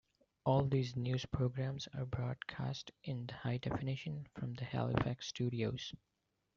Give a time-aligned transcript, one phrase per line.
[0.45, 5.93] All of these news programs are broadcast in high definition from the Halifax studios.